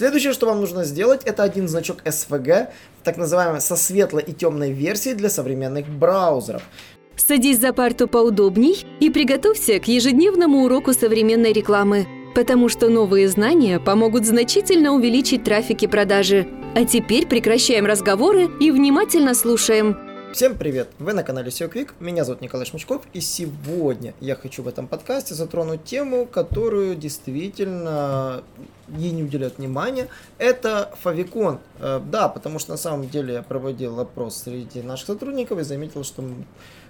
[0.00, 2.68] Следующее, что вам нужно сделать, это один значок SVG,
[3.04, 6.62] так называемый со светлой и темной версией для современных браузеров.
[7.16, 13.78] Садись за парту поудобней и приготовься к ежедневному уроку современной рекламы, потому что новые знания
[13.78, 16.48] помогут значительно увеличить трафик и продажи.
[16.74, 19.98] А теперь прекращаем разговоры и внимательно слушаем.
[20.32, 20.88] Всем привет!
[21.00, 24.86] Вы на канале SEO Quick, меня зовут Николай Шмычков, и сегодня я хочу в этом
[24.86, 28.44] подкасте затронуть тему, которую действительно
[28.86, 30.06] ей не уделяют внимания,
[30.38, 31.58] это фавикон.
[31.80, 36.04] Э, да, потому что на самом деле я проводил опрос среди наших сотрудников и заметил,
[36.04, 36.22] что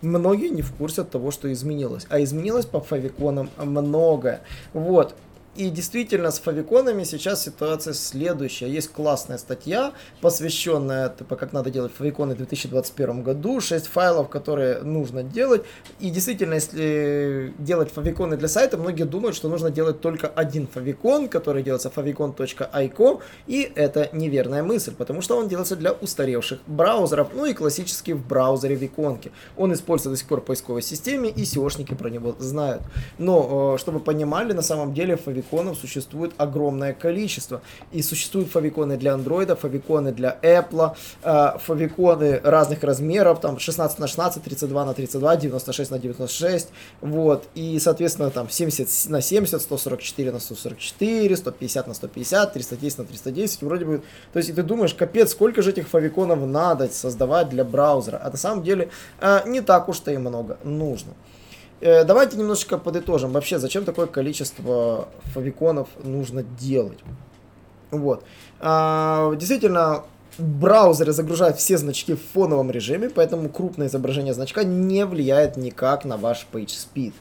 [0.00, 2.06] многие не в курсе того, что изменилось.
[2.10, 4.42] А изменилось по фавиконам многое.
[4.74, 5.16] Вот.
[5.56, 8.68] И действительно, с фавиконами сейчас ситуация следующая.
[8.68, 14.80] Есть классная статья, посвященная, типа, как надо делать фавиконы в 2021 году, 6 файлов, которые
[14.80, 15.62] нужно делать.
[16.00, 21.28] И действительно, если делать фавиконы для сайта, многие думают, что нужно делать только один фавикон,
[21.28, 27.46] который делается favicon.ico, и это неверная мысль, потому что он делается для устаревших браузеров, ну
[27.46, 29.30] и классически в браузере виконки.
[29.56, 32.82] Он используется до сих пор в поисковой системе, и SEOшники про него знают.
[33.18, 37.60] Но, э, чтобы понимали, на самом деле фавикон фавиконов существует огромное количество.
[37.92, 44.06] И существуют фавиконы для андроида, фавиконы для Apple, э, фавиконы разных размеров, там 16 на
[44.06, 46.68] 16, 32 на 32, 96 на 96,
[47.00, 47.44] вот.
[47.54, 53.62] И, соответственно, там 70 на 70, 144 на 144, 150 на 150, 310 на 310,
[53.62, 54.02] вроде бы.
[54.32, 58.20] То есть, и ты думаешь, капец, сколько же этих фавиконов надо создавать для браузера.
[58.24, 58.88] А на самом деле
[59.20, 61.12] э, не так уж-то и много нужно.
[61.80, 63.32] Э, давайте немножечко подытожим.
[63.32, 66.98] Вообще, зачем такое количество фавиконов нужно делать?
[67.90, 68.24] Вот.
[68.60, 70.04] А, действительно,
[70.38, 76.16] браузеры загружают все значки в фоновом режиме, поэтому крупное изображение значка не влияет никак на
[76.16, 77.12] ваш page speed.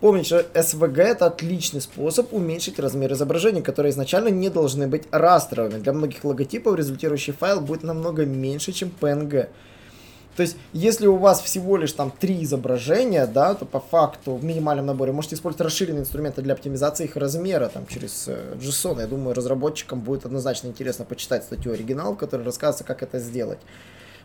[0.00, 5.80] Помните, что SVG это отличный способ уменьшить размер изображений, которые изначально не должны быть растровыми.
[5.80, 9.48] Для многих логотипов результирующий файл будет намного меньше, чем PNG.
[10.38, 14.44] То есть, если у вас всего лишь там три изображения, да, то по факту в
[14.44, 19.00] минимальном наборе можете использовать расширенные инструменты для оптимизации их размера, там, через э, JSON.
[19.00, 23.58] Я думаю, разработчикам будет однозначно интересно почитать статью оригинал, в которой рассказывается, как это сделать.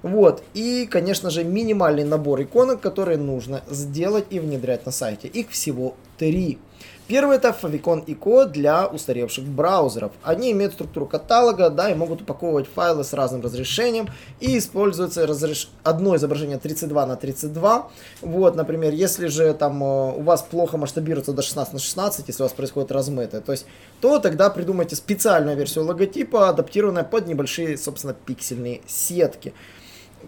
[0.04, 0.44] Вот.
[0.54, 5.28] И, конечно же, минимальный набор иконок, которые нужно сделать и внедрять на сайте.
[5.28, 6.60] Их всего три.
[7.06, 10.14] Первый это Favicon ICO для устаревших браузеров.
[10.24, 14.08] Они имеют структуру каталога, да, и могут упаковывать файлы с разным разрешением,
[14.40, 15.69] и используется разреш...
[15.84, 17.90] одно изображение 32 на 32.
[18.22, 22.42] Вот, например, если же там э, у вас плохо масштабируется до 16 на 16, если
[22.42, 23.66] у вас происходит размытое, то есть,
[24.00, 29.53] то тогда придумайте специальную версию логотипа, адаптированную под небольшие, собственно, пиксельные сетки.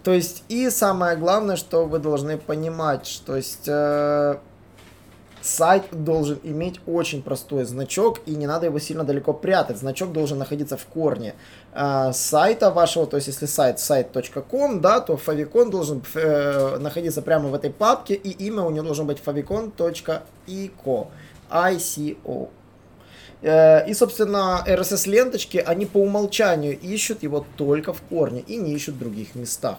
[0.03, 4.35] То есть, и самое главное, что вы должны понимать, что то есть, э,
[5.45, 9.77] сайт должен иметь очень простой значок, и не надо его сильно далеко прятать.
[9.77, 11.35] Значок должен находиться в корне
[11.73, 17.49] э, сайта вашего, то есть если сайт сайт.com, да, то favicon должен э, находиться прямо
[17.49, 21.07] в этой папке, и имя у него должно быть favicon.ico.
[21.49, 22.49] ICO.
[23.41, 28.95] Э, и, собственно, RSS-ленточки, они по умолчанию ищут его только в корне и не ищут
[28.95, 29.77] в других местах.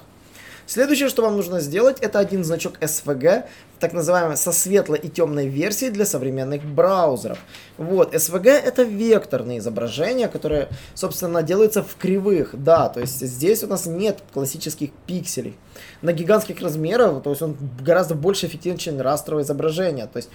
[0.66, 3.44] Следующее, что вам нужно сделать, это один значок SVG,
[3.78, 7.38] так называемый со светлой и темной версией для современных браузеров.
[7.78, 13.68] Вот, SVG это векторные изображения, которые, собственно, делаются в кривых, да, то есть здесь у
[13.68, 15.56] нас нет классических пикселей.
[16.02, 20.30] На гигантских размерах, то есть он гораздо больше эффективен, чем растровое изображение, то есть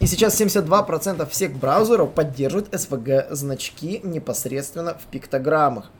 [0.00, 5.90] и сейчас 72% всех браузеров поддерживают SVG значки непосредственно в пиктограммах.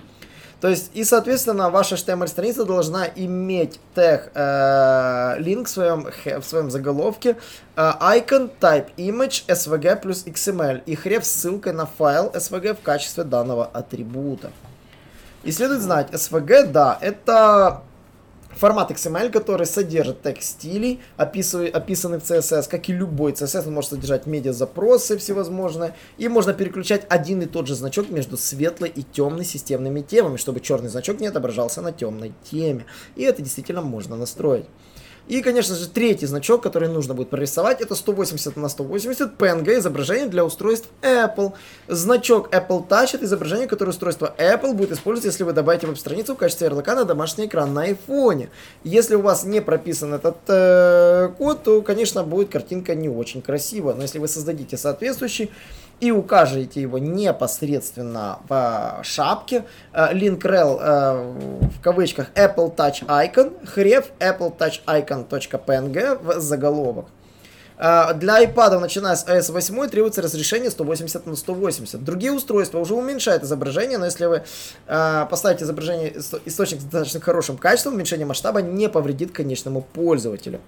[0.61, 6.71] То есть, и, соответственно, ваша HTML-страница должна иметь тег э, линк в своем, в своем
[6.71, 7.37] заголовке
[7.77, 12.81] э, icon type image svg плюс xml и хреб с ссылкой на файл svg в
[12.81, 14.51] качестве данного атрибута.
[15.45, 17.83] И следует знать, svg, да, это
[18.57, 23.91] формат XML, который содержит текст стилей, описанный в CSS, как и любой CSS, он может
[23.91, 29.45] содержать медиа-запросы всевозможные, и можно переключать один и тот же значок между светлой и темной
[29.45, 32.87] системными темами, чтобы черный значок не отображался на темной теме.
[33.15, 34.67] И это действительно можно настроить.
[35.29, 40.27] И, конечно же, третий значок, который нужно будет прорисовать, это 180 на 180 PNG изображение
[40.27, 41.53] для устройств Apple.
[41.89, 46.39] Значок Apple Touch это изображение, которое устройство Apple будет использовать, если вы добавите веб-страницу в
[46.39, 48.49] качестве ярлыка на домашний экран на iPhone.
[48.85, 53.95] Если у вас не прописан этот э, код, то, конечно, будет картинка не очень красивая.
[53.95, 55.51] Но если вы создадите соответствующий
[56.01, 59.65] и укажете его непосредственно в шапке.
[59.95, 64.81] Link rel э, в кавычках Apple Touch Icon, хрев Apple Touch
[65.25, 67.07] Icon.png в заголовок.
[67.79, 72.03] А, для iPad, начиная с iOS 8, требуется разрешение 180 на 180.
[72.03, 74.43] Другие устройства уже уменьшают изображение, но если вы
[74.87, 76.17] а, поставите изображение
[76.47, 80.61] источник с достаточно хорошим качеством, уменьшение масштаба не повредит конечному пользователю.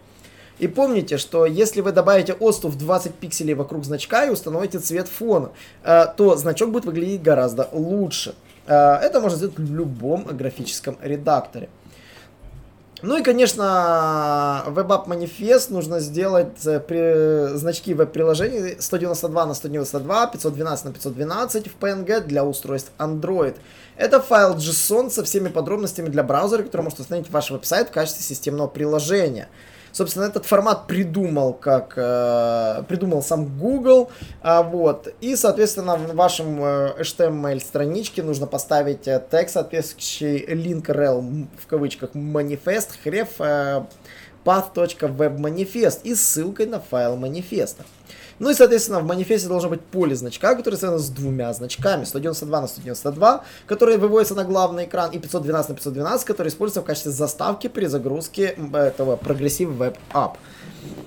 [0.59, 5.09] И помните, что если вы добавите отступ в 20 пикселей вокруг значка и установите цвет
[5.09, 5.51] фона,
[5.83, 8.35] а, то значок будет выглядеть гораздо лучше.
[8.67, 11.71] Это можно сделать в любом графическом редакторе.
[13.01, 20.85] Ну и, конечно, WebApp манифест нужно сделать э, при, значки веб-приложений 192 на 192, 512
[20.85, 23.55] на 512 в PNG для устройств Android.
[23.97, 28.25] Это файл JSON со всеми подробностями для браузера, который может установить ваш веб-сайт в качестве
[28.25, 29.49] системного приложения.
[29.93, 34.11] Собственно, этот формат придумал, как э, придумал сам Google,
[34.43, 35.09] э, вот.
[35.21, 41.67] И, соответственно, в вашем э, HTML страничке нужно поставить э, тег, соответствующий link rel в
[41.67, 43.85] кавычках манифест href э,
[44.45, 47.85] path.webmanifest и ссылкой на файл манифеста.
[48.39, 52.05] Ну и, соответственно, в манифесте должно быть поле значка, которое связано с двумя значками.
[52.05, 56.85] 192 на 192, которые выводятся на главный экран, и 512 на 512, которые используются в
[56.85, 60.37] качестве заставки при загрузке этого Progressive Web App.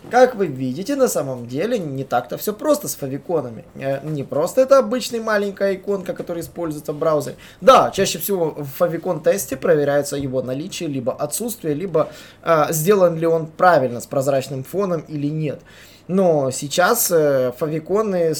[0.09, 3.63] Как вы видите, на самом деле не так-то все просто с фавиконами.
[3.75, 7.37] Э, не просто это обычная маленькая иконка, которая используется в браузере.
[7.61, 12.09] Да, чаще всего в фавикон тесте проверяется его наличие, либо отсутствие, либо
[12.43, 15.61] э, сделан ли он правильно с прозрачным фоном или нет.
[16.07, 18.33] Но сейчас э, фавиконы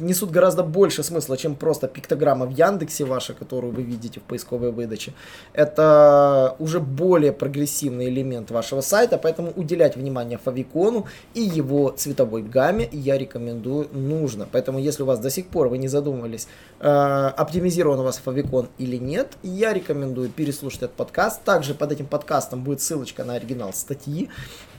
[0.00, 4.72] несут гораздо больше смысла, чем просто пиктограмма в Яндексе ваша, которую вы видите в поисковой
[4.72, 5.12] выдаче.
[5.52, 12.88] Это уже более прогрессивный элемент вашего сайта, поэтому уделять внимание фавикону и его цветовой гамме
[12.92, 14.46] я рекомендую нужно.
[14.50, 16.48] Поэтому если у вас до сих пор вы не задумывались,
[16.80, 21.42] э, оптимизирован у вас фавикон или нет, я рекомендую переслушать этот подкаст.
[21.44, 24.28] Также под этим подкастом будет ссылочка на оригинал статьи.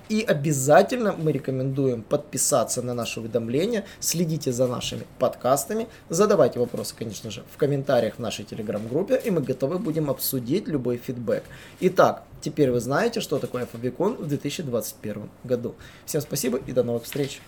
[0.10, 7.32] И обязательно мы рекомендуем подписаться на наши уведомления, следите за нашими подкастами, задавайте вопросы, конечно
[7.32, 11.44] же, в комментариях в нашей телеграм-группе, и мы готовы будем обсудить любой фидбэк.
[11.80, 15.76] Итак, теперь вы знаете, что такое Фабикон в 2021 году.
[16.06, 17.42] Всем спасибо и до новых встреч!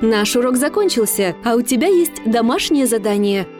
[0.00, 3.46] Наш урок закончился, а у тебя есть домашнее задание–